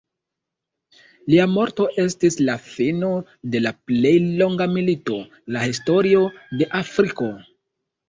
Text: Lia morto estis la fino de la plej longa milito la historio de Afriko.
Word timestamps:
Lia 1.33 1.45
morto 1.57 1.87
estis 2.05 2.39
la 2.49 2.57
fino 2.71 3.11
de 3.59 3.63
la 3.67 3.75
plej 3.93 4.17
longa 4.43 4.71
milito 4.75 5.23
la 5.55 5.65
historio 5.71 6.29
de 6.59 6.75
Afriko. 6.85 7.35